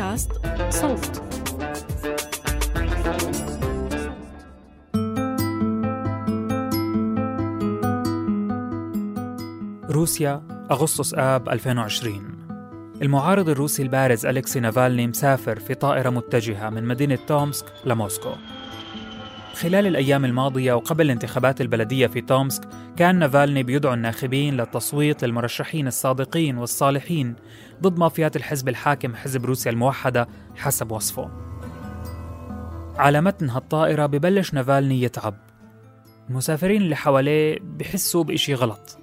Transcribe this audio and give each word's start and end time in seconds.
بودكاست 0.00 0.32
صوت. 0.70 1.22
روسيا 9.90 10.42
أغسطس 10.70 11.14
آب 11.14 11.48
2020 11.48 12.40
المعارض 13.02 13.48
الروسي 13.48 13.82
البارز 13.82 14.26
أليكسي 14.26 14.60
نافالني 14.60 15.06
مسافر 15.06 15.58
في 15.58 15.74
طائرة 15.74 16.10
متجهة 16.10 16.70
من 16.70 16.84
مدينة 16.84 17.18
تومسك 17.26 17.66
لموسكو. 17.84 18.30
خلال 19.54 19.86
الأيام 19.86 20.24
الماضية 20.24 20.72
وقبل 20.72 21.04
الانتخابات 21.04 21.60
البلدية 21.60 22.06
في 22.06 22.20
تومسك 22.20 22.68
كان 22.96 23.18
نافالني 23.18 23.62
بيدعو 23.62 23.94
الناخبين 23.94 24.56
للتصويت 24.56 25.24
للمرشحين 25.24 25.86
الصادقين 25.86 26.58
والصالحين 26.58 27.36
ضد 27.82 27.98
مافيات 27.98 28.36
الحزب 28.36 28.68
الحاكم 28.68 29.14
حزب 29.14 29.46
روسيا 29.46 29.72
الموحدة 29.72 30.28
حسب 30.56 30.90
وصفه. 30.90 31.30
على 32.96 33.20
متن 33.20 33.50
هالطائرة 33.50 34.06
ببلش 34.06 34.54
نافالني 34.54 35.02
يتعب. 35.02 35.34
المسافرين 36.30 36.82
اللي 36.82 36.96
حواليه 36.96 37.58
بحسوا 37.62 38.24
بإشي 38.24 38.54
غلط. 38.54 38.98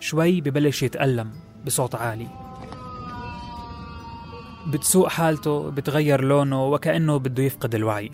شوي 0.00 0.40
ببلش 0.40 0.82
يتألم 0.82 1.30
بصوت 1.66 1.94
عالي. 1.94 2.26
بتسوء 4.66 5.08
حالته 5.08 5.70
بتغير 5.70 6.24
لونه 6.24 6.66
وكأنه 6.66 7.16
بده 7.16 7.42
يفقد 7.42 7.74
الوعي. 7.74 8.10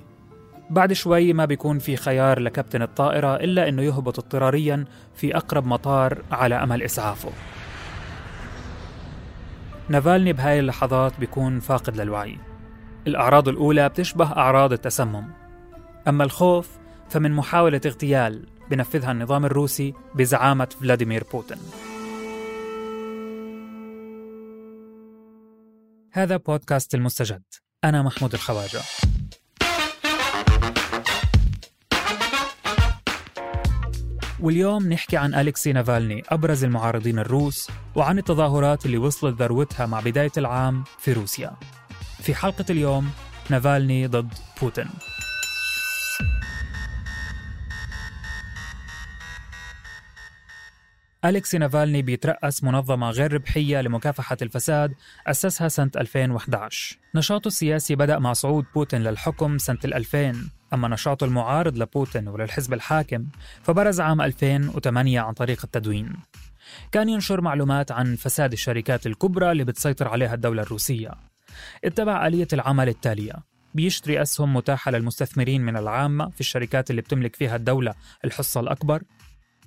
بعد 0.70 0.92
شوي 0.92 1.32
ما 1.32 1.44
بيكون 1.44 1.78
في 1.78 1.96
خيار 1.96 2.40
لكابتن 2.40 2.82
الطائرة 2.82 3.36
إلا 3.36 3.68
أنه 3.68 3.82
يهبط 3.82 4.18
اضطراريا 4.18 4.84
في 5.14 5.36
أقرب 5.36 5.66
مطار 5.66 6.22
على 6.30 6.54
أمل 6.54 6.82
إسعافه. 6.82 7.32
نافالني 9.88 10.32
بهاي 10.32 10.60
اللحظات 10.60 11.20
بيكون 11.20 11.60
فاقد 11.60 11.96
للوعي. 11.96 12.38
الأعراض 13.06 13.48
الأولى 13.48 13.88
بتشبه 13.88 14.32
أعراض 14.32 14.72
التسمم. 14.72 15.24
أما 16.08 16.24
الخوف 16.24 16.68
فمن 17.08 17.32
محاولة 17.32 17.80
اغتيال 17.86 18.46
بنفذها 18.70 19.12
النظام 19.12 19.44
الروسي 19.44 19.94
بزعامة 20.14 20.68
فلاديمير 20.80 21.24
بوتين. 21.32 21.58
هذا 26.12 26.36
بودكاست 26.36 26.94
المستجد. 26.94 27.42
أنا 27.84 28.02
محمود 28.02 28.34
الخواجة. 28.34 28.80
واليوم 34.42 34.88
نحكي 34.88 35.16
عن 35.16 35.34
أليكسي 35.34 35.72
نافالني 35.72 36.22
أبرز 36.28 36.64
المعارضين 36.64 37.18
الروس 37.18 37.70
وعن 37.94 38.18
التظاهرات 38.18 38.86
اللي 38.86 38.98
وصلت 38.98 39.42
ذروتها 39.42 39.86
مع 39.86 40.00
بداية 40.00 40.32
العام 40.36 40.84
في 40.98 41.12
روسيا. 41.12 41.56
في 42.22 42.34
حلقة 42.34 42.64
اليوم 42.70 43.10
نافالني 43.50 44.06
ضد 44.06 44.34
بوتين. 44.62 44.88
أليكسي 51.24 51.58
نافالني 51.58 52.02
بيترأس 52.02 52.64
منظمة 52.64 53.10
غير 53.10 53.32
ربحية 53.32 53.80
لمكافحة 53.80 54.36
الفساد 54.42 54.94
أسسها 55.26 55.68
سنة 55.68 55.90
2011 55.96 56.98
نشاطه 57.14 57.48
السياسي 57.48 57.94
بدأ 57.94 58.18
مع 58.18 58.32
صعود 58.32 58.64
بوتين 58.74 59.02
للحكم 59.02 59.58
سنة 59.58 59.78
2000 59.84 60.50
أما 60.72 60.88
نشاطه 60.88 61.24
المعارض 61.24 61.78
لبوتين 61.78 62.28
وللحزب 62.28 62.72
الحاكم 62.72 63.26
فبرز 63.62 64.00
عام 64.00 64.20
2008 64.20 65.20
عن 65.20 65.32
طريق 65.32 65.60
التدوين. 65.64 66.16
كان 66.92 67.08
ينشر 67.08 67.40
معلومات 67.40 67.92
عن 67.92 68.16
فساد 68.16 68.52
الشركات 68.52 69.06
الكبرى 69.06 69.52
اللي 69.52 69.64
بتسيطر 69.64 70.08
عليها 70.08 70.34
الدولة 70.34 70.62
الروسية. 70.62 71.10
اتبع 71.84 72.26
آلية 72.26 72.48
العمل 72.52 72.88
التالية. 72.88 73.34
بيشتري 73.74 74.22
أسهم 74.22 74.54
متاحة 74.54 74.90
للمستثمرين 74.90 75.62
من 75.62 75.76
العامة 75.76 76.30
في 76.30 76.40
الشركات 76.40 76.90
اللي 76.90 77.02
بتملك 77.02 77.36
فيها 77.36 77.56
الدولة 77.56 77.94
الحصة 78.24 78.60
الأكبر. 78.60 79.02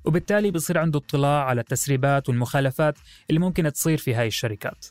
وبالتالي 0.05 0.51
بصير 0.51 0.77
عنده 0.77 0.99
اطلاع 0.99 1.45
على 1.45 1.61
التسريبات 1.61 2.29
والمخالفات 2.29 2.97
اللي 3.29 3.39
ممكن 3.39 3.73
تصير 3.73 3.97
في 3.97 4.13
هاي 4.15 4.27
الشركات. 4.27 4.85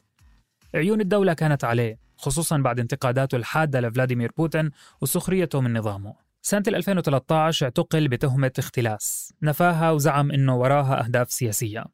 عيون 0.75 1.01
الدولة 1.01 1.33
كانت 1.33 1.65
عليه. 1.65 1.99
خصوصا 2.23 2.59
بعد 2.59 2.81
انتقاداته 2.81 3.37
الحادة 3.37 3.81
لفلاديمير 3.81 4.33
بوتين 4.37 4.71
وسخريته 5.01 5.61
من 5.61 5.79
نظامه. 5.79 6.15
سنة 6.43 6.63
2013 6.69 7.67
اعتقل 7.67 8.09
بتهمة 8.09 8.53
اختلاس. 8.59 9.35
نفاها 9.43 9.91
وزعم 9.91 10.31
إنه 10.31 10.57
وراها 10.57 11.05
أهداف 11.05 11.33
سياسية. 11.33 11.85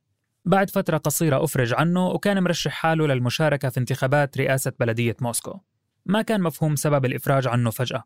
بعد 0.45 0.71
فترة 0.71 0.97
قصيرة 0.97 1.45
أفرج 1.45 1.75
عنه 1.75 2.07
وكان 2.07 2.43
مرشح 2.43 2.73
حاله 2.73 3.07
للمشاركة 3.07 3.69
في 3.69 3.81
انتخابات 3.81 4.39
رئاسة 4.39 4.73
بلدية 4.81 5.17
موسكو. 5.21 5.61
ما 6.07 6.23
كان 6.23 6.41
مفهوم 6.41 6.77
سبب 6.77 7.05
الإفراج 7.05 7.47
عنه 7.47 7.71
فجأة 7.71 8.05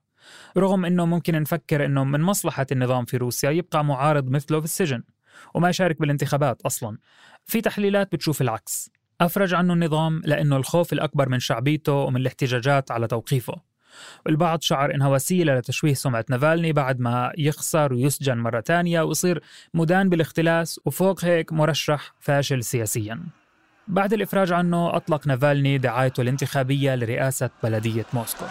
رغم 0.56 0.84
أنه 0.84 1.06
ممكن 1.06 1.42
نفكر 1.42 1.84
أنه 1.84 2.04
من 2.04 2.20
مصلحة 2.20 2.66
النظام 2.72 3.04
في 3.04 3.16
روسيا 3.16 3.50
يبقى 3.50 3.84
معارض 3.84 4.28
مثله 4.28 4.58
في 4.58 4.64
السجن 4.64 5.02
وما 5.54 5.68
يشارك 5.68 6.00
بالانتخابات 6.00 6.62
أصلا. 6.62 6.98
في 7.44 7.60
تحليلات 7.60 8.12
بتشوف 8.12 8.40
العكس. 8.42 8.90
أفرج 9.20 9.54
عنه 9.54 9.72
النظام 9.72 10.20
لأنه 10.24 10.56
الخوف 10.56 10.92
الأكبر 10.92 11.28
من 11.28 11.40
شعبيته 11.40 11.92
ومن 11.92 12.16
الاحتجاجات 12.16 12.90
على 12.90 13.06
توقيفه. 13.06 13.72
البعض 14.26 14.62
شعر 14.62 14.94
إنها 14.94 15.08
وسيلة 15.08 15.54
لتشويه 15.58 15.94
سمعة 15.94 16.24
نافالني 16.30 16.72
بعد 16.72 17.00
ما 17.00 17.32
يخسر 17.38 17.92
ويسجن 17.92 18.38
مرة 18.38 18.60
تانية 18.60 19.02
ويصير 19.02 19.42
مدان 19.74 20.08
بالاختلاس 20.08 20.80
وفوق 20.84 21.24
هيك 21.24 21.52
مرشح 21.52 22.14
فاشل 22.20 22.64
سياسيا. 22.64 23.20
بعد 23.88 24.12
الإفراج 24.12 24.52
عنه 24.52 24.96
أطلق 24.96 25.26
نافالني 25.26 25.78
دعايته 25.78 26.20
الانتخابية 26.20 26.94
لرئاسة 26.94 27.50
بلدية 27.62 28.06
موسكو. 28.12 28.44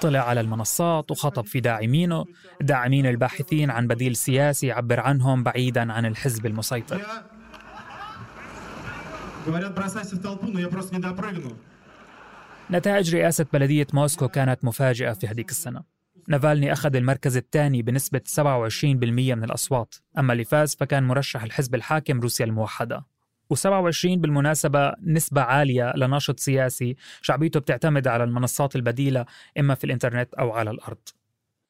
طلع 0.00 0.20
على 0.20 0.40
المنصات 0.40 1.10
وخطب 1.10 1.46
في 1.46 1.60
داعمينه 1.60 2.24
داعمين 2.60 3.06
الباحثين 3.06 3.70
عن 3.70 3.86
بديل 3.86 4.16
سياسي 4.16 4.66
يعبر 4.66 5.00
عنهم 5.00 5.42
بعيدا 5.42 5.92
عن 5.92 6.06
الحزب 6.06 6.46
المسيطر. 6.46 7.00
نتائج 12.70 13.14
رئاسة 13.16 13.46
بلدية 13.52 13.86
موسكو 13.92 14.28
كانت 14.28 14.64
مفاجئة 14.64 15.12
في 15.12 15.26
هذيك 15.26 15.50
السنة. 15.50 15.82
نافالني 16.28 16.72
أخذ 16.72 16.96
المركز 16.96 17.36
الثاني 17.36 17.82
بنسبة 17.82 18.20
27% 18.26 19.34
من 19.34 19.44
الأصوات. 19.44 19.94
أما 20.18 20.32
اللي 20.32 20.44
فاز 20.44 20.74
فكان 20.74 21.02
مرشح 21.02 21.42
الحزب 21.42 21.74
الحاكم 21.74 22.20
روسيا 22.20 22.44
الموحدة. 22.46 23.06
و27 23.54 24.18
بالمناسبة 24.18 24.92
نسبة 25.02 25.40
عالية 25.40 25.92
لناشط 25.96 26.40
سياسي 26.40 26.96
شعبيته 27.22 27.60
بتعتمد 27.60 28.08
على 28.08 28.24
المنصات 28.24 28.76
البديلة 28.76 29.26
إما 29.58 29.74
في 29.74 29.84
الإنترنت 29.84 30.34
أو 30.34 30.52
على 30.52 30.70
الأرض. 30.70 30.98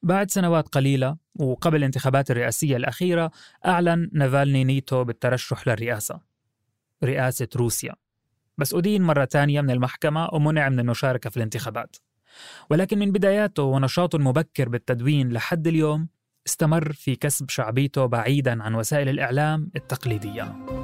بعد 0.03 0.31
سنوات 0.31 0.67
قليلة 0.67 1.17
وقبل 1.39 1.77
الانتخابات 1.77 2.31
الرئاسية 2.31 2.77
الأخيرة 2.77 3.31
أعلن 3.65 4.09
نافالني 4.13 4.63
نيته 4.63 5.01
بالترشح 5.03 5.67
للرئاسة 5.67 6.19
رئاسة 7.03 7.47
روسيا. 7.55 7.93
بس 8.57 8.73
أدين 8.73 9.01
مرة 9.01 9.25
تانية 9.25 9.61
من 9.61 9.71
المحكمة 9.71 10.29
ومنع 10.33 10.69
من 10.69 10.79
المشاركة 10.79 11.29
في 11.29 11.37
الانتخابات. 11.37 11.95
ولكن 12.69 12.99
من 12.99 13.11
بداياته 13.11 13.63
ونشاطه 13.63 14.15
المبكر 14.15 14.69
بالتدوين 14.69 15.33
لحد 15.33 15.67
اليوم 15.67 16.07
استمر 16.47 16.91
في 16.93 17.15
كسب 17.15 17.49
شعبيته 17.49 18.05
بعيدا 18.05 18.63
عن 18.63 18.75
وسائل 18.75 19.09
الإعلام 19.09 19.71
التقليدية. 19.75 20.80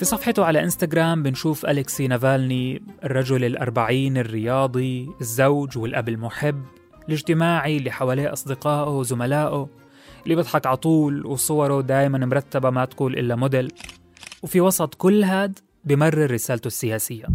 في 0.00 0.06
صفحته 0.06 0.44
على 0.44 0.64
إنستغرام 0.64 1.22
بنشوف 1.22 1.66
أليكسي 1.66 2.08
نافالني 2.08 2.82
الرجل 3.04 3.44
الأربعين 3.44 4.16
الرياضي 4.16 5.08
الزوج 5.20 5.78
والأب 5.78 6.08
المحب 6.08 6.62
الاجتماعي 7.08 7.76
اللي 7.76 7.90
حواليه 7.90 8.32
أصدقائه 8.32 8.98
وزملائه 8.98 9.68
اللي 10.24 10.34
بيضحك 10.34 10.66
على 10.66 10.76
طول 10.76 11.26
وصوره 11.26 11.80
دائما 11.80 12.18
مرتبة 12.18 12.70
ما 12.70 12.84
تقول 12.84 13.18
إلا 13.18 13.36
موديل. 13.36 13.72
وفي 14.42 14.60
وسط 14.60 14.94
كل 14.94 15.24
هاد 15.24 15.58
بمرر 15.84 16.30
رسالته 16.30 16.66
السياسية. 16.66 17.26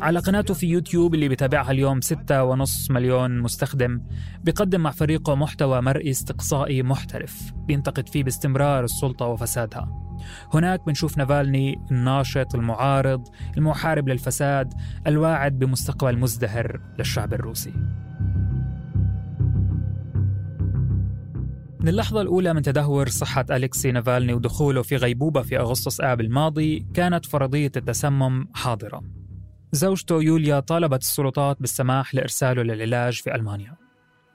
على 0.00 0.18
قناته 0.18 0.54
في 0.54 0.66
يوتيوب 0.66 1.14
اللي 1.14 1.28
بتابعها 1.28 1.70
اليوم 1.70 2.00
ستة 2.00 2.44
ونص 2.44 2.90
مليون 2.90 3.40
مستخدم. 3.40 4.00
بيقدم 4.44 4.80
مع 4.80 4.90
فريقه 4.90 5.34
محتوى 5.34 5.80
مرئي 5.80 6.10
استقصائي 6.10 6.82
محترف. 6.82 7.52
بينتقد 7.54 8.08
فيه 8.08 8.24
باستمرار 8.24 8.84
السلطة 8.84 9.26
وفسادها. 9.26 9.88
هناك 10.54 10.86
بنشوف 10.86 11.18
نافالني 11.18 11.80
الناشط 11.90 12.54
المعارض 12.54 13.28
المحارب 13.56 14.08
للفساد 14.08 14.74
الواعد 15.06 15.58
بمستقبل 15.58 16.18
مزدهر 16.18 16.80
للشعب 16.98 17.34
الروسي. 17.34 17.72
من 21.86 21.90
اللحظة 21.90 22.20
الأولى 22.20 22.54
من 22.54 22.62
تدهور 22.62 23.08
صحة 23.08 23.44
أليكسي 23.50 23.92
نافالني 23.92 24.34
ودخوله 24.34 24.82
في 24.82 24.96
غيبوبة 24.96 25.42
في 25.42 25.58
أغسطس 25.58 26.00
آب 26.00 26.20
الماضي 26.20 26.86
كانت 26.94 27.26
فرضية 27.26 27.72
التسمم 27.76 28.48
حاضرة. 28.54 29.02
زوجته 29.72 30.22
يوليا 30.22 30.60
طالبت 30.60 31.00
السلطات 31.00 31.56
بالسماح 31.60 32.14
لإرساله 32.14 32.62
للعلاج 32.62 33.22
في 33.22 33.34
ألمانيا. 33.34 33.76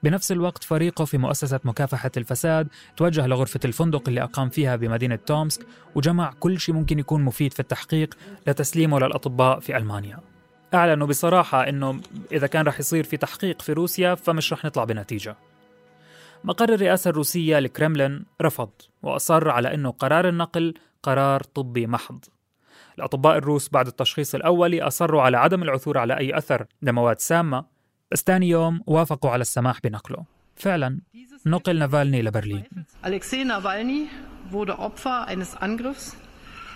بنفس 0.02 0.32
الوقت 0.32 0.64
فريقه 0.64 1.04
في 1.04 1.18
مؤسسة 1.18 1.60
مكافحة 1.64 2.10
الفساد 2.16 2.68
توجه 2.96 3.26
لغرفة 3.26 3.60
الفندق 3.64 4.08
اللي 4.08 4.22
أقام 4.22 4.48
فيها 4.48 4.76
بمدينة 4.76 5.16
تومسك 5.16 5.66
وجمع 5.94 6.32
كل 6.40 6.60
شيء 6.60 6.74
ممكن 6.74 6.98
يكون 6.98 7.22
مفيد 7.22 7.52
في 7.52 7.60
التحقيق 7.60 8.14
لتسليمه 8.46 8.98
للأطباء 8.98 9.60
في 9.60 9.76
ألمانيا. 9.76 10.18
أعلنوا 10.74 11.06
بصراحة 11.06 11.68
أنه 11.68 12.00
إذا 12.32 12.46
كان 12.46 12.66
رح 12.66 12.80
يصير 12.80 13.04
في 13.04 13.16
تحقيق 13.16 13.62
في 13.62 13.72
روسيا 13.72 14.14
فمش 14.14 14.52
رح 14.52 14.64
نطلع 14.64 14.84
بنتيجة. 14.84 15.36
مقر 16.44 16.74
الرئاسة 16.74 17.10
الروسية 17.10 17.58
الكرملين 17.58 18.24
رفض 18.42 18.70
وأصر 19.02 19.48
على 19.50 19.74
أنه 19.74 19.90
قرار 19.90 20.28
النقل 20.28 20.74
قرار 21.02 21.42
طبي 21.42 21.86
محض. 21.86 22.24
الأطباء 22.98 23.38
الروس 23.38 23.68
بعد 23.68 23.86
التشخيص 23.86 24.34
الأولي 24.34 24.82
أصروا 24.82 25.22
على 25.22 25.36
عدم 25.36 25.62
العثور 25.62 25.98
على 25.98 26.18
أي 26.18 26.38
أثر 26.38 26.66
لمواد 26.82 27.18
سامة 27.18 27.64
بس 28.10 28.22
ثاني 28.22 28.48
يوم 28.48 28.82
وافقوا 28.86 29.30
على 29.30 29.40
السماح 29.40 29.80
بنقله. 29.84 30.24
فعلا 30.56 31.00
نقل 31.46 31.78
نافالني 31.78 32.22
لبرلين. 32.22 32.64
Alexei 33.02 33.44
Nawalny 33.44 34.08
wurde 34.50 34.78
Opfer 34.78 35.26
eines 35.26 35.56
Angriffs 35.56 36.16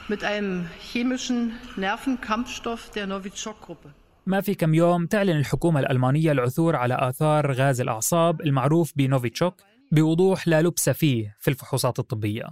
mit 0.08 0.24
einem 0.24 0.66
chemischen 0.92 1.52
Nervenkampfstoff 1.76 2.90
der 2.90 3.06
Novichok-Gruppe. 3.06 3.90
ما 4.26 4.40
في 4.40 4.54
كم 4.54 4.74
يوم 4.74 5.06
تعلن 5.06 5.36
الحكومة 5.36 5.80
الألمانية 5.80 6.32
العثور 6.32 6.76
على 6.76 6.96
آثار 7.00 7.52
غاز 7.52 7.80
الأعصاب 7.80 8.40
المعروف 8.40 8.92
بنوفيتشوك 8.96 9.54
بوضوح 9.92 10.48
لا 10.48 10.62
لبس 10.62 10.90
فيه 10.90 11.36
في 11.40 11.48
الفحوصات 11.48 11.98
الطبية. 11.98 12.48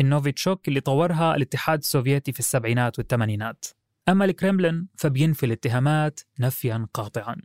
النوفيتشوك 0.00 0.68
اللي 0.68 0.80
طورها 0.80 1.36
الاتحاد 1.36 1.78
السوفيتي 1.78 2.32
في 2.32 2.38
السبعينات 2.38 2.98
والثمانينات. 2.98 3.64
أما 4.08 4.24
الكرملين 4.24 4.88
فبينفي 4.96 5.46
الاتهامات 5.46 6.20
نفيا 6.40 6.86
قاطعا. 6.94 7.36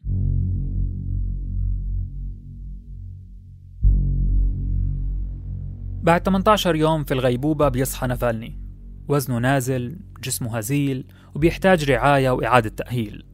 بعد 6.04 6.26
18 6.26 6.76
يوم 6.76 7.04
في 7.04 7.14
الغيبوبة 7.14 7.70
بيصحى 7.70 8.08
نافالني. 8.08 8.62
وزنه 9.08 9.38
نازل 9.38 10.00
جسمه 10.24 10.58
هزيل 10.58 11.08
وبيحتاج 11.36 11.92
رعاية 11.92 12.30
وإعادة 12.30 12.70
تأهيل. 12.70 13.31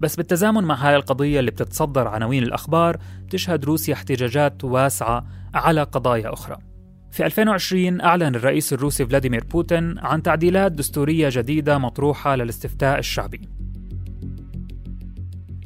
بس 0.00 0.16
بالتزامن 0.16 0.64
مع 0.64 0.74
هاي 0.74 0.96
القضية 0.96 1.40
اللي 1.40 1.50
بتتصدر 1.50 2.08
عناوين 2.08 2.42
الأخبار 2.42 2.96
تشهد 3.30 3.64
روسيا 3.64 3.94
احتجاجات 3.94 4.64
واسعة 4.64 5.26
على 5.54 5.82
قضايا 5.82 6.32
أخرى. 6.32 6.58
في 7.10 7.26
2020 7.26 8.00
أعلن 8.00 8.34
الرئيس 8.34 8.72
الروسي 8.72 9.06
فلاديمير 9.06 9.44
بوتين 9.44 9.98
عن 9.98 10.22
تعديلات 10.22 10.72
دستورية 10.72 11.28
جديدة 11.32 11.78
مطروحة 11.78 12.36
للاستفتاء 12.36 12.98
الشعبي. 12.98 13.40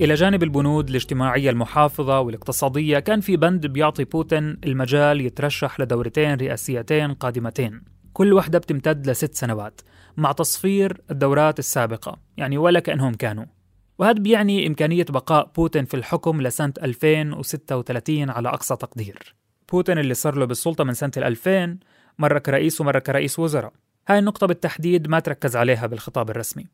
إلى 0.01 0.15
جانب 0.15 0.43
البنود 0.43 0.89
الاجتماعية 0.89 1.51
المحافظة 1.51 2.21
والاقتصادية 2.21 2.99
كان 2.99 3.21
في 3.21 3.37
بند 3.37 3.67
بيعطي 3.67 4.05
بوتين 4.05 4.57
المجال 4.65 5.21
يترشح 5.21 5.81
لدورتين 5.81 6.35
رئاسيتين 6.35 7.15
قادمتين. 7.15 7.83
كل 8.13 8.33
واحدة 8.33 8.59
بتمتد 8.59 9.07
لست 9.11 9.35
سنوات 9.35 9.81
مع 10.17 10.33
تصفير 10.33 11.01
الدورات 11.11 11.59
السابقة 11.59 12.19
يعني 12.37 12.59
ولا 12.59 12.81
كأنهم 12.81 13.15
كانوا. 13.15 13.54
وهذا 13.99 14.19
بيعني 14.19 14.67
إمكانية 14.67 15.06
بقاء 15.08 15.50
بوتين 15.56 15.85
في 15.85 15.94
الحكم 15.94 16.43
لسنة 16.43 16.73
2036 16.82 18.31
على 18.31 18.49
أقصى 18.49 18.76
تقدير. 18.76 19.35
بوتين 19.73 19.99
اللي 19.99 20.14
صار 20.14 20.35
له 20.37 20.44
بالسلطة 20.44 20.85
من 20.85 20.94
سنة 20.94 21.12
2000 21.17 21.79
مرة 22.19 22.38
كرئيس 22.38 22.81
ومرة 22.81 22.99
كرئيس 22.99 23.38
وزراء. 23.38 23.73
هاي 24.08 24.19
النقطة 24.19 24.46
بالتحديد 24.46 25.08
ما 25.08 25.20
تركز 25.20 25.56
عليها 25.56 25.87
بالخطاب 25.87 26.31
الرسمي. 26.31 26.67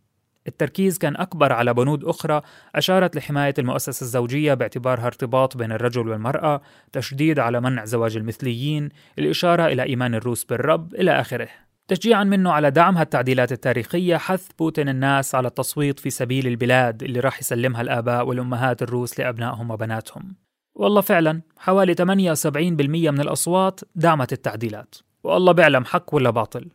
التركيز 0.46 0.98
كان 0.98 1.16
أكبر 1.16 1.52
على 1.52 1.74
بنود 1.74 2.04
أخرى 2.04 2.42
أشارت 2.74 3.16
لحماية 3.16 3.54
المؤسسة 3.58 4.04
الزوجية 4.04 4.54
باعتبارها 4.54 5.06
ارتباط 5.06 5.56
بين 5.56 5.72
الرجل 5.72 6.08
والمرأة 6.08 6.62
تشديد 6.92 7.38
على 7.38 7.60
منع 7.60 7.84
زواج 7.84 8.16
المثليين 8.16 8.88
الإشارة 9.18 9.66
إلى 9.66 9.82
إيمان 9.82 10.14
الروس 10.14 10.44
بالرب 10.44 10.94
إلى 10.94 11.20
آخره. 11.20 11.48
تشجيعا 11.90 12.24
منه 12.24 12.52
على 12.52 12.70
دعم 12.70 12.96
هالتعديلات 12.96 13.52
التاريخية 13.52 14.16
حث 14.16 14.48
بوتين 14.58 14.88
الناس 14.88 15.34
على 15.34 15.48
التصويت 15.48 16.00
في 16.00 16.10
سبيل 16.10 16.46
البلاد 16.46 17.02
اللي 17.02 17.20
راح 17.20 17.40
يسلمها 17.40 17.80
الآباء 17.80 18.26
والأمهات 18.26 18.82
الروس 18.82 19.20
لأبنائهم 19.20 19.70
وبناتهم. 19.70 20.34
والله 20.74 21.00
فعلا 21.00 21.40
حوالي 21.58 21.94
78% 21.94 23.10
من 23.10 23.20
الأصوات 23.20 23.80
دعمت 23.94 24.32
التعديلات. 24.32 24.94
والله 25.24 25.52
بيعلم 25.52 25.84
حق 25.84 26.14
ولا 26.14 26.30
باطل. 26.30 26.66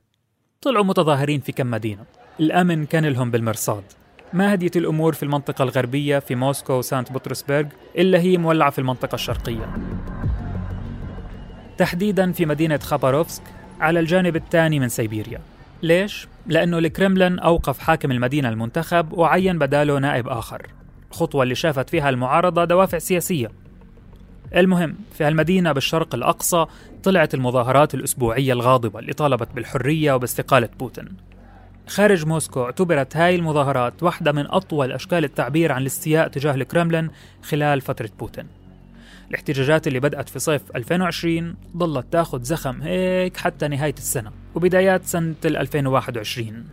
طلعوا 0.62 0.86
متظاهرين 0.86 1.40
في 1.40 1.52
كم 1.52 1.72
مدينة. 1.72 2.06
الأمن 2.40 2.86
كان 2.86 3.06
لهم 3.06 3.32
بالمرصاد. 3.32 3.84
ما 4.34 4.54
هديت 4.54 4.78
الأمور 4.78 5.14
في 5.14 5.24
المنطقة 5.24 5.64
الغربية 5.64 6.20
في 6.20 6.36
موسكو 6.36 6.74
وسانت 6.74 7.12
بطرسبرغ 7.12 7.66
إلا 7.98 8.20
هي 8.20 8.38
مولعة 8.38 8.70
في 8.70 8.80
المنطقة 8.80 9.16
الشرقية. 9.16 9.76
تحديدا 11.78 12.32
في 12.32 12.46
مدينة 12.46 12.78
خاباروفسك 12.78 13.55
على 13.80 14.00
الجانب 14.00 14.36
الثاني 14.36 14.80
من 14.80 14.90
سيبيريا. 14.90 15.42
ليش؟ 15.82 16.28
لأنه 16.48 16.78
الكرملين 16.78 17.40
أوقف 17.40 17.80
حاكم 17.80 18.12
المدينة 18.12 18.50
المنتخب 18.50 19.14
وعين 19.14 19.60
بداله 19.60 20.00
نائب 20.00 20.28
آخر. 20.28 20.68
خطوة 21.12 21.44
اللي 21.44 21.56
شافت 21.56 21.90
فيها 21.90 22.10
المعارضة 22.10 22.66
دوافع 22.66 22.98
سياسية. 22.98 23.52
المهم 24.56 24.96
في 25.14 25.24
هالمدينة 25.24 25.72
بالشرق 25.72 26.16
الأقصى 26.16 26.66
طلعت 27.04 27.34
المظاهرات 27.34 27.94
الأسبوعية 27.94 28.54
الغاضبة 28.54 29.00
اللي 29.00 29.14
طالبت 29.14 29.48
بالحرية 29.56 30.14
وباستقالة 30.14 30.70
بوتين. 30.80 31.08
خارج 31.88 32.26
موسكو 32.26 32.64
اعتبرت 32.64 33.18
هاي 33.18 33.36
المظاهرات 33.36 34.04
واحدة 34.04 34.32
من 34.32 34.46
أطول 34.48 34.92
أشكال 34.92 35.24
التعبير 35.24 35.72
عن 35.72 35.82
الاستياء 35.82 36.28
تجاه 36.28 36.56
الكرملين 36.56 37.10
خلال 37.44 37.82
فترة 37.82 38.10
بوتين. 38.20 38.48
الاحتجاجات 39.30 39.88
اللي 39.88 40.00
بدأت 40.00 40.30
في 40.30 40.40
صيف 40.40 40.76
2020 40.76 41.56
ظلت 41.78 42.14
تاخذ 42.14 42.44
زخم 42.44 42.82
هيك 42.82 43.38
حتى 43.38 43.68
نهاية 43.68 43.96
السنة 43.98 44.32
وبدايات 44.56 45.04
سنة 45.04 45.36
2021 45.46 46.66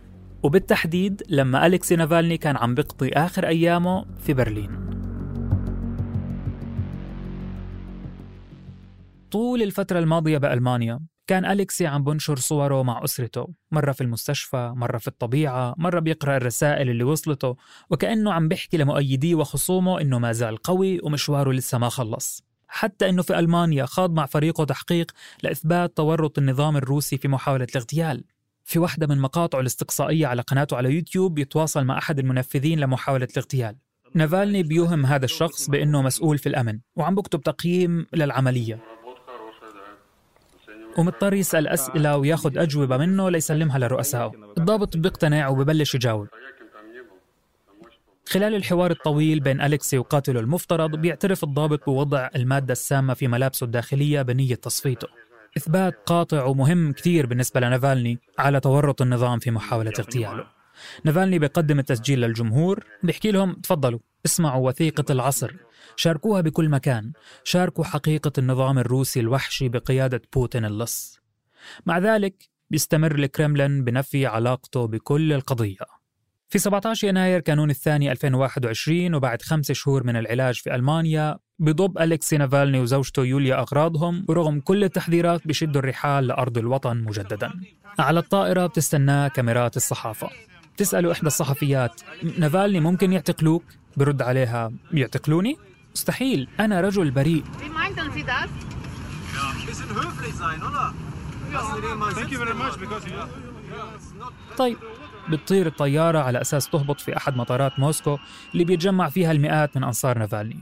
وبالتحديد 0.43 1.23
لما 1.29 1.65
أليكسي 1.65 1.95
نافالني 1.95 2.37
كان 2.37 2.57
عم 2.57 2.75
بيقضي 2.75 3.09
آخر 3.09 3.47
أيامه 3.47 4.05
في 4.19 4.33
برلين. 4.33 4.69
طول 9.31 9.61
الفترة 9.61 9.99
الماضية 9.99 10.37
بألمانيا 10.37 10.99
كان 11.27 11.45
أليكسي 11.45 11.87
عم 11.87 12.03
بنشر 12.03 12.35
صوره 12.35 12.83
مع 12.83 13.03
أسرته 13.03 13.47
مرة 13.71 13.91
في 13.91 14.01
المستشفى 14.01 14.73
مرة 14.75 14.97
في 14.97 15.07
الطبيعة 15.07 15.75
مرة 15.77 15.99
بيقرأ 15.99 16.37
الرسائل 16.37 16.89
اللي 16.89 17.03
وصلته 17.03 17.55
وكأنه 17.89 18.33
عم 18.33 18.47
بيحكي 18.47 18.77
لمؤيديه 18.77 19.35
وخصومه 19.35 20.01
إنه 20.01 20.19
ما 20.19 20.31
زال 20.31 20.57
قوي 20.57 20.99
ومشواره 21.03 21.51
لسه 21.51 21.77
ما 21.77 21.89
خلص. 21.89 22.43
حتى 22.67 23.09
إنه 23.09 23.21
في 23.21 23.39
ألمانيا 23.39 23.85
خاض 23.85 24.13
مع 24.13 24.25
فريقه 24.25 24.63
تحقيق 24.63 25.11
لإثبات 25.43 25.97
تورط 25.97 26.37
النظام 26.37 26.77
الروسي 26.77 27.17
في 27.17 27.27
محاولة 27.27 27.67
الاغتيال. 27.71 28.23
في 28.63 28.79
واحدة 28.79 29.07
من 29.07 29.19
مقاطعه 29.19 29.59
الاستقصائية 29.59 30.27
على 30.27 30.41
قناته 30.41 30.77
على 30.77 30.91
يوتيوب 30.95 31.33
بيتواصل 31.33 31.83
مع 31.83 31.97
أحد 31.97 32.19
المنفذين 32.19 32.79
لمحاولة 32.79 33.27
الاغتيال. 33.31 33.75
نافالني 34.15 34.63
بيوهم 34.63 35.05
هذا 35.05 35.25
الشخص 35.25 35.69
بأنه 35.69 36.01
مسؤول 36.01 36.37
في 36.37 36.49
الأمن 36.49 36.79
وعم 36.95 37.15
بكتب 37.15 37.41
تقييم 37.41 38.05
للعملية. 38.13 39.02
ومضطر 40.97 41.33
يسأل 41.33 41.67
أسئلة 41.67 42.17
وياخد 42.17 42.57
أجوبة 42.57 42.97
منه 42.97 43.29
ليسلمها 43.29 43.79
لرؤسائه. 43.79 44.31
الضابط 44.57 44.97
بيقتنع 44.97 45.47
وببلش 45.47 45.95
يجاوب. 45.95 46.27
خلال 48.29 48.55
الحوار 48.55 48.91
الطويل 48.91 49.39
بين 49.39 49.61
أليكسي 49.61 49.97
وقاتله 49.97 50.39
المفترض 50.39 50.95
بيعترف 50.95 51.43
الضابط 51.43 51.85
بوضع 51.85 52.29
المادة 52.35 52.71
السامة 52.71 53.13
في 53.13 53.27
ملابسه 53.27 53.63
الداخلية 53.63 54.21
بنية 54.21 54.55
تصفيته. 54.55 55.07
إثبات 55.57 55.93
قاطع 56.05 56.43
ومهم 56.43 56.91
كثير 56.91 57.25
بالنسبة 57.25 57.59
لنافالني 57.59 58.19
على 58.39 58.59
تورط 58.59 59.01
النظام 59.01 59.39
في 59.39 59.51
محاولة 59.51 59.93
اغتياله. 59.99 60.47
نافالني 61.03 61.39
بيقدم 61.39 61.79
التسجيل 61.79 62.21
للجمهور 62.21 62.83
بيحكي 63.03 63.31
لهم 63.31 63.53
تفضلوا 63.53 63.99
اسمعوا 64.25 64.67
وثيقة 64.67 65.11
العصر. 65.11 65.53
شاركوها 65.95 66.41
بكل 66.41 66.69
مكان. 66.69 67.11
شاركوا 67.43 67.83
حقيقة 67.83 68.31
النظام 68.37 68.79
الروسي 68.79 69.19
الوحشي 69.19 69.69
بقيادة 69.69 70.21
بوتين 70.33 70.65
اللص. 70.65 71.19
مع 71.85 71.97
ذلك 71.97 72.49
بيستمر 72.69 73.15
الكرملين 73.15 73.83
بنفي 73.83 74.25
علاقته 74.25 74.87
بكل 74.87 75.33
القضية. 75.33 76.03
في 76.49 76.59
17 76.59 77.07
يناير 77.07 77.39
كانون 77.39 77.69
الثاني 77.69 78.11
2021 78.11 79.15
وبعد 79.15 79.41
خمس 79.41 79.71
شهور 79.71 80.03
من 80.03 80.15
العلاج 80.15 80.55
في 80.55 80.75
ألمانيا 80.75 81.37
بضب 81.59 81.97
أليكسي 81.97 82.37
نافالني 82.37 82.79
وزوجته 82.79 83.25
يوليا 83.25 83.59
أغراضهم 83.59 84.25
ورغم 84.29 84.59
كل 84.59 84.83
التحذيرات 84.83 85.47
بشدوا 85.47 85.81
الرحال 85.81 86.27
لأرض 86.27 86.57
الوطن 86.57 86.97
مجددا. 86.97 87.51
على 87.99 88.19
الطائرة 88.19 88.67
بتستناه 88.67 89.27
كاميرات 89.27 89.77
الصحافة. 89.77 90.29
تسأله 90.77 91.11
إحدى 91.11 91.27
الصحفيات 91.27 92.01
نافالني 92.37 92.79
ممكن 92.79 93.13
يعتقلوك؟ 93.13 93.63
برد 93.97 94.21
عليها 94.21 94.71
يعتقلوني؟ 94.93 95.57
مستحيل. 95.95 96.47
أنا 96.59 96.81
رجل 96.81 97.11
بريء. 97.11 97.43
طيب 104.57 104.77
بتطير 105.29 105.67
الطيارة 105.67 106.19
على 106.19 106.41
أساس 106.41 106.69
تهبط 106.69 106.99
في 106.99 107.17
أحد 107.17 107.37
مطارات 107.37 107.79
موسكو 107.79 108.17
اللي 108.53 108.63
بيتجمع 108.63 109.09
فيها 109.09 109.31
المئات 109.31 109.77
من 109.77 109.83
أنصار 109.83 110.17
نافالني. 110.17 110.59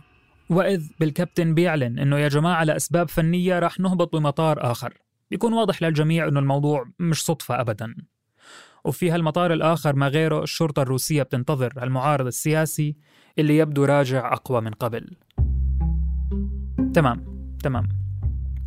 وإذ 0.49 0.87
بالكابتن 0.99 1.53
بيعلن 1.53 1.99
إنه 1.99 2.17
يا 2.17 2.27
جماعة 2.27 2.63
لأسباب 2.63 3.09
فنية 3.09 3.59
راح 3.59 3.79
نهبط 3.79 4.15
بمطار 4.15 4.71
آخر. 4.71 4.93
بيكون 5.31 5.53
واضح 5.53 5.81
للجميع 5.81 6.27
إنه 6.27 6.39
الموضوع 6.39 6.85
مش 6.99 7.23
صدفة 7.23 7.61
أبدا. 7.61 7.95
وفي 8.85 9.11
هالمطار 9.11 9.53
الآخر 9.53 9.95
ما 9.95 10.07
غيره 10.07 10.43
الشرطة 10.43 10.81
الروسية 10.81 11.23
بتنتظر 11.23 11.73
المعارض 11.83 12.25
السياسي 12.25 12.95
اللي 13.39 13.57
يبدو 13.57 13.85
راجع 13.85 14.33
أقوى 14.33 14.61
من 14.61 14.71
قبل. 14.71 15.17
تمام 16.93 17.25
تمام. 17.63 17.87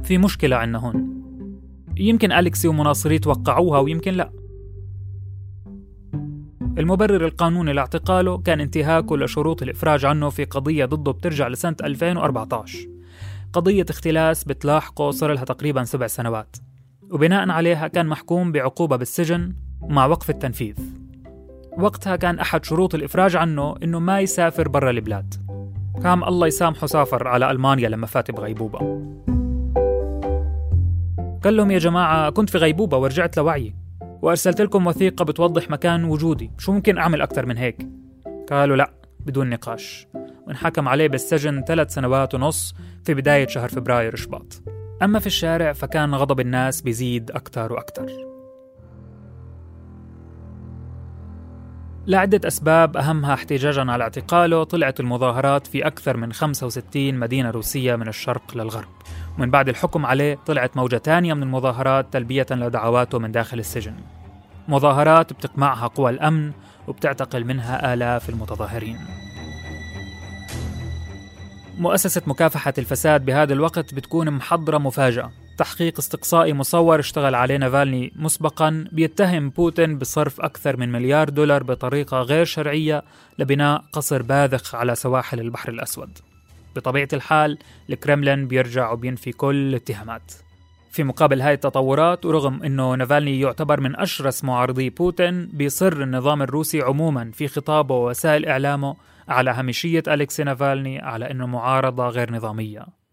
في 0.02 0.18
مشكلة 0.18 0.56
عنا 0.56 0.78
هون. 0.78 1.24
يمكن 1.96 2.32
أليكسي 2.32 2.68
ومناصريه 2.68 3.18
توقعوها 3.18 3.78
ويمكن 3.78 4.14
لا. 4.14 4.30
المبرر 6.78 7.24
القانوني 7.24 7.72
لاعتقاله 7.72 8.38
كان 8.38 8.60
انتهاكه 8.60 9.16
لشروط 9.16 9.62
الإفراج 9.62 10.04
عنه 10.04 10.30
في 10.30 10.44
قضية 10.44 10.84
ضده 10.84 11.12
بترجع 11.12 11.48
لسنة 11.48 11.76
2014 11.84 12.88
قضية 13.52 13.86
اختلاس 13.90 14.44
بتلاحقه 14.44 15.10
صار 15.10 15.32
لها 15.32 15.44
تقريبا 15.44 15.84
سبع 15.84 16.06
سنوات. 16.06 16.56
وبناء 17.10 17.50
عليها 17.50 17.88
كان 17.88 18.06
محكوم 18.06 18.52
بعقوبة 18.52 18.96
بالسجن 18.96 19.54
مع 19.88 20.06
وقف 20.06 20.30
التنفيذ. 20.30 20.76
وقتها 21.78 22.16
كان 22.16 22.38
أحد 22.38 22.64
شروط 22.64 22.94
الإفراج 22.94 23.36
عنه 23.36 23.74
إنه 23.82 23.98
ما 23.98 24.20
يسافر 24.20 24.68
برا 24.68 24.90
البلاد. 24.90 25.34
كام 26.02 26.24
الله 26.24 26.46
يسامحه 26.46 26.86
سافر 26.86 27.28
على 27.28 27.50
ألمانيا 27.50 27.88
لما 27.88 28.06
فات 28.06 28.30
بغيبوبة. 28.30 28.78
قال 31.44 31.56
لهم 31.56 31.70
يا 31.70 31.78
جماعة 31.78 32.30
كنت 32.30 32.50
في 32.50 32.58
غيبوبة 32.58 32.96
ورجعت 32.96 33.36
لوعيي. 33.36 33.74
وأرسلت 34.22 34.60
لكم 34.60 34.86
وثيقة 34.86 35.24
بتوضح 35.24 35.70
مكان 35.70 36.04
وجودي. 36.04 36.50
شو 36.58 36.72
ممكن 36.72 36.98
أعمل 36.98 37.22
أكثر 37.22 37.46
من 37.46 37.56
هيك؟ 37.56 37.88
قالوا 38.50 38.76
لا 38.76 38.92
بدون 39.20 39.50
نقاش. 39.50 40.06
وانحكم 40.46 40.88
عليه 40.88 41.08
بالسجن 41.08 41.64
ثلاث 41.64 41.94
سنوات 41.94 42.34
ونص 42.34 42.74
في 43.04 43.14
بداية 43.14 43.46
شهر 43.46 43.68
فبراير 43.68 44.16
شباط 44.16 44.62
أما 45.02 45.18
في 45.18 45.26
الشارع 45.26 45.72
فكان 45.72 46.14
غضب 46.14 46.40
الناس 46.40 46.82
بيزيد 46.82 47.30
أكثر 47.30 47.72
وأكثر. 47.72 48.33
لعدة 52.06 52.48
أسباب 52.48 52.96
أهمها 52.96 53.34
احتجاجا 53.34 53.92
على 53.92 54.04
اعتقاله 54.04 54.64
طلعت 54.64 55.00
المظاهرات 55.00 55.66
في 55.66 55.86
أكثر 55.86 56.16
من 56.16 56.32
65 56.32 57.14
مدينة 57.14 57.50
روسية 57.50 57.96
من 57.96 58.08
الشرق 58.08 58.56
للغرب. 58.56 58.88
ومن 59.38 59.50
بعد 59.50 59.68
الحكم 59.68 60.06
عليه 60.06 60.38
طلعت 60.46 60.76
موجة 60.76 60.96
تانية 60.96 61.34
من 61.34 61.42
المظاهرات 61.42 62.12
تلبية 62.12 62.46
لدعواته 62.50 63.18
من 63.18 63.32
داخل 63.32 63.58
السجن. 63.58 63.94
مظاهرات 64.68 65.32
بتقمعها 65.32 65.86
قوى 65.86 66.10
الأمن 66.10 66.52
وبتعتقل 66.88 67.44
منها 67.44 67.94
آلاف 67.94 68.28
المتظاهرين. 68.30 68.98
مؤسسة 71.78 72.22
مكافحة 72.26 72.74
الفساد 72.78 73.24
بهذا 73.24 73.52
الوقت 73.52 73.94
بتكون 73.94 74.30
محضرة 74.30 74.78
مفاجأة. 74.78 75.30
تحقيق 75.58 75.98
استقصائي 75.98 76.52
مصور 76.52 77.00
اشتغل 77.00 77.34
عليه 77.34 77.56
نافالني 77.56 78.12
مسبقا 78.16 78.84
بيتهم 78.92 79.50
بوتين 79.50 79.98
بصرف 79.98 80.40
أكثر 80.40 80.76
من 80.76 80.92
مليار 80.92 81.28
دولار 81.28 81.62
بطريقة 81.62 82.20
غير 82.20 82.44
شرعية 82.44 83.02
لبناء 83.38 83.84
قصر 83.92 84.22
باذخ 84.22 84.74
على 84.74 84.94
سواحل 84.94 85.40
البحر 85.40 85.68
الأسود. 85.68 86.18
بطبيعة 86.76 87.08
الحال 87.12 87.58
الكرملين 87.90 88.48
بيرجع 88.48 88.92
وبينفي 88.92 89.32
كل 89.32 89.54
الاتهامات. 89.54 90.32
في 90.90 91.04
مقابل 91.04 91.40
هاي 91.40 91.54
التطورات 91.54 92.26
ورغم 92.26 92.62
أنه 92.62 92.94
نافالني 92.94 93.40
يعتبر 93.40 93.80
من 93.80 93.96
أشرس 93.96 94.44
معارضي 94.44 94.90
بوتين 94.90 95.46
بيصر 95.46 95.92
النظام 95.92 96.42
الروسي 96.42 96.82
عموما 96.82 97.30
في 97.30 97.48
خطابه 97.48 97.94
ووسائل 97.94 98.46
إعلامه 98.46 98.96
على 99.28 99.50
هامشية 99.50 100.02
أليكسي 100.08 100.44
نافالني 100.44 100.98
على 100.98 101.30
أنه 101.30 101.46
معارضة 101.46 102.08
غير 102.08 102.32
نظامية. 102.32 103.03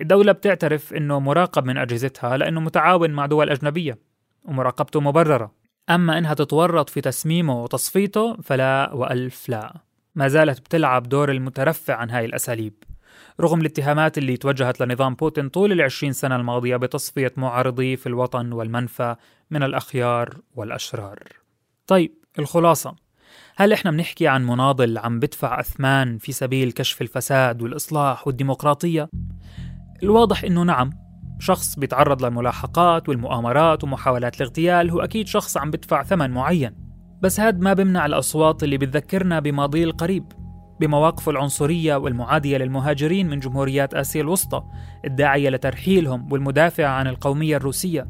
الدولة 0.00 0.32
بتعترف 0.32 0.94
أنه 0.94 1.20
مراقب 1.20 1.64
من 1.64 1.76
أجهزتها 1.76 2.36
لأنه 2.36 2.60
متعاون 2.60 3.10
مع 3.10 3.26
دول 3.26 3.50
أجنبية 3.50 3.98
ومراقبته 4.44 5.00
مبررة. 5.00 5.52
أما 5.90 6.18
إنها 6.18 6.34
تتورط 6.34 6.90
في 6.90 7.00
تسميمه 7.00 7.62
وتصفيته 7.62 8.36
فلا 8.42 8.92
وألف 8.92 9.48
لا. 9.48 9.80
ما 10.14 10.28
زالت 10.28 10.60
بتلعب 10.60 11.02
دور 11.02 11.30
المترفع 11.30 11.94
عن 11.94 12.10
هاي 12.10 12.24
الأساليب. 12.24 12.74
رغم 13.40 13.60
الاتهامات 13.60 14.18
اللي 14.18 14.36
توجهت 14.36 14.80
لنظام 14.80 15.14
بوتين 15.14 15.48
طول 15.48 15.72
العشرين 15.72 16.12
سنة 16.12 16.36
الماضية 16.36 16.76
بتصفية 16.76 17.32
معارضيه 17.36 17.96
في 17.96 18.06
الوطن 18.06 18.52
والمنفى 18.52 19.16
من 19.50 19.62
الأخيار 19.62 20.36
والأشرار. 20.54 21.18
طيب 21.86 22.14
الخلاصة. 22.38 22.96
هل 23.56 23.72
إحنا 23.72 23.90
بنحكي 23.90 24.28
عن 24.28 24.46
مناضل 24.46 24.98
عم 24.98 25.20
بدفع 25.20 25.60
أثمان 25.60 26.18
في 26.18 26.32
سبيل 26.32 26.72
كشف 26.72 27.02
الفساد 27.02 27.62
والإصلاح 27.62 28.26
والديمقراطية؟ 28.26 29.08
الواضح 30.02 30.44
إنه 30.44 30.62
نعم 30.62 30.90
شخص 31.38 31.78
بيتعرض 31.78 32.24
للملاحقات 32.24 33.08
والمؤامرات 33.08 33.84
ومحاولات 33.84 34.36
الاغتيال 34.40 34.90
هو 34.90 35.00
أكيد 35.00 35.26
شخص 35.26 35.56
عم 35.56 35.70
بدفع 35.70 36.02
ثمن 36.02 36.30
معين. 36.30 36.74
بس 37.22 37.40
هاد 37.40 37.60
ما 37.60 37.72
بمنع 37.72 38.06
الأصوات 38.06 38.62
اللي 38.62 38.78
بتذكرنا 38.78 39.40
بماضيه 39.40 39.84
القريب 39.84 40.24
بمواقفه 40.80 41.30
العنصرية 41.30 41.96
والمعادية 41.96 42.58
للمهاجرين 42.58 43.28
من 43.28 43.40
جمهوريات 43.40 43.94
آسيا 43.94 44.20
الوسطى 44.20 44.62
الداعية 45.04 45.50
لترحيلهم 45.50 46.32
والمدافع 46.32 46.86
عن 46.86 47.06
القومية 47.06 47.56
الروسية. 47.56 48.06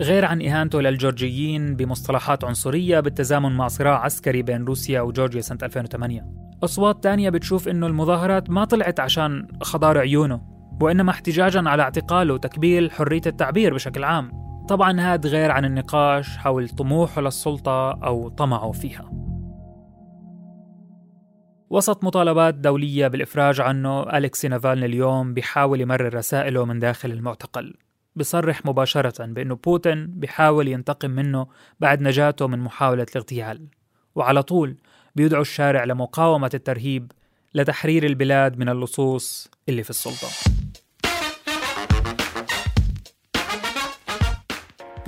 غير 0.00 0.24
عن 0.24 0.42
إهانته 0.42 0.80
للجورجيين 0.80 1.76
بمصطلحات 1.76 2.44
عنصرية 2.44 3.00
بالتزامن 3.00 3.56
مع 3.56 3.68
صراع 3.68 4.04
عسكري 4.04 4.42
بين 4.42 4.64
روسيا 4.64 5.00
وجورجيا 5.00 5.40
سنة 5.40 5.58
2008 5.62 6.26
أصوات 6.64 7.02
تانية 7.02 7.30
بتشوف 7.30 7.68
إنه 7.68 7.86
المظاهرات 7.86 8.50
ما 8.50 8.64
طلعت 8.64 9.00
عشان 9.00 9.48
خضار 9.62 9.98
عيونه. 9.98 10.57
وإنما 10.80 11.10
احتجاجا 11.10 11.68
على 11.68 11.82
اعتقاله 11.82 12.34
وتكبيل 12.34 12.90
حرية 12.90 13.22
التعبير 13.26 13.74
بشكل 13.74 14.04
عام. 14.04 14.48
طبعا 14.68 15.00
هاد 15.00 15.26
غير 15.26 15.50
عن 15.50 15.64
النقاش 15.64 16.36
حول 16.36 16.68
طموحه 16.68 17.20
للسلطة 17.20 17.90
أو 17.90 18.28
طمعه 18.28 18.72
فيها. 18.72 19.10
وسط 21.70 22.04
مطالبات 22.04 22.54
دولية 22.54 23.08
بالإفراج 23.08 23.60
عنه 23.60 24.02
أليكسي 24.02 24.48
نافالني 24.48 24.86
اليوم 24.86 25.34
بيحاول 25.34 25.80
يمرر 25.80 26.14
رسائله 26.14 26.64
من 26.64 26.78
داخل 26.78 27.10
المعتقل 27.10 27.74
بصرح 28.16 28.66
مباشرة 28.66 29.26
بأنه 29.26 29.54
بوتين 29.54 30.06
بيحاول 30.06 30.68
ينتقم 30.68 31.10
منه 31.10 31.46
بعد 31.80 32.02
نجاته 32.02 32.46
من 32.46 32.58
محاولة 32.58 33.06
الاغتيال. 33.10 33.68
وعلى 34.14 34.42
طول 34.42 34.76
بيدعو 35.16 35.42
الشارع 35.42 35.84
لمقاومة 35.84 36.50
الترهيب 36.54 37.12
لتحرير 37.54 38.06
البلاد 38.06 38.58
من 38.58 38.68
اللصوص 38.68 39.50
اللي 39.68 39.82
في 39.82 39.90
السلطة. 39.90 40.57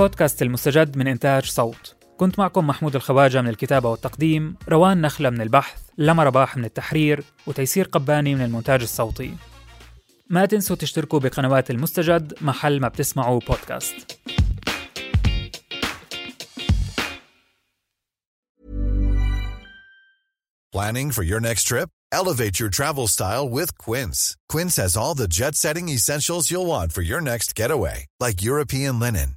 بودكاست 0.00 0.42
المستجد 0.42 0.97
من 0.97 1.09
إنتاج 1.09 1.45
صوت 1.45 1.95
كنت 2.16 2.38
معكم 2.38 2.66
محمود 2.66 2.95
الخواجة 2.95 3.40
من 3.42 3.49
الكتابة 3.49 3.88
والتقديم 3.88 4.57
روان 4.69 5.00
نخلة 5.00 5.30
من 5.30 5.40
البحث 5.40 5.80
لما 5.99 6.25
رباح 6.25 6.57
من 6.57 6.64
التحرير 6.64 7.25
وتيسير 7.47 7.85
قباني 7.85 8.35
من 8.35 8.42
المونتاج 8.42 8.83
الصوتي 8.83 9.35
ما 10.30 10.47
تنسوا 10.47 10.76
تشتركوا 10.76 11.19
بقنوات 11.19 11.71
المستجد 11.71 12.35
محل 12.40 12.80
ما 12.80 12.88
بتسمعوا 12.88 13.40
بودكاست 13.49 14.21
Planning 20.76 21.11
for 21.11 21.25
your 21.25 21.40
next 21.40 21.64
trip? 21.64 21.88
Elevate 22.12 22.59
your 22.61 22.71
travel 22.71 23.07
style 23.07 23.49
with 23.49 23.76
Quince. 23.78 24.37
Quince 24.49 24.76
has 24.76 24.97
all 24.97 25.14
the 25.14 25.28
jet 25.28 25.54
setting 25.54 25.88
essentials 25.88 26.50
you'll 26.50 26.66
want 26.66 26.92
for 26.92 27.02
your 27.02 27.21
next 27.21 27.54
getaway, 27.54 28.07
like 28.19 28.42
European 28.42 28.99
linen, 28.99 29.37